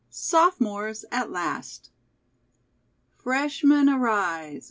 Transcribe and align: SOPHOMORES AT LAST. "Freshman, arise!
SOPHOMORES 0.09 1.05
AT 1.11 1.29
LAST. 1.29 1.91
"Freshman, 3.13 3.87
arise! 3.87 4.59